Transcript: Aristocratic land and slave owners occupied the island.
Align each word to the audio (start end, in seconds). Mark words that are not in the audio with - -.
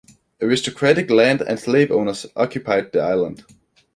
Aristocratic 0.41 1.11
land 1.11 1.41
and 1.41 1.59
slave 1.59 1.91
owners 1.91 2.25
occupied 2.35 2.91
the 2.91 3.01
island. 3.01 3.45